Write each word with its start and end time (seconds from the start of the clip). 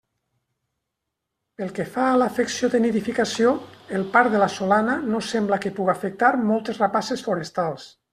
Pel 1.61 1.73
que 1.79 1.83
fa 1.97 2.05
a 2.13 2.15
l'afecció 2.21 2.69
a 2.79 2.81
nidificació, 2.85 3.51
el 3.99 4.05
parc 4.15 4.31
de 4.37 4.41
La 4.45 4.47
Solana 4.55 4.95
no 5.11 5.21
sembla 5.29 5.61
que 5.67 5.73
puga 5.81 5.95
afectar 5.99 6.33
moltes 6.53 6.81
rapaces 6.85 7.23
forestals. 7.29 7.87